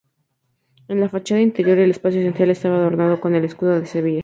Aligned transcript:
En 0.87 0.99
la 0.99 1.09
fachada 1.09 1.39
interior 1.41 1.77
el 1.77 1.91
espacio 1.91 2.23
central 2.23 2.49
estaba 2.49 2.77
adornado 2.77 3.21
con 3.21 3.35
el 3.35 3.45
escudo 3.45 3.79
de 3.79 3.85
Sevilla. 3.85 4.19